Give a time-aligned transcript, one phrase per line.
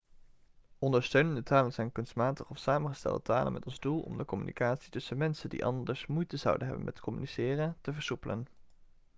[0.79, 5.49] ondersteunende talen zijn kunstmatige of samengestelde talen met als doel om de communicatie tussen mensen
[5.49, 8.47] die anders moeite zouden hebben met communiceren te versoepelen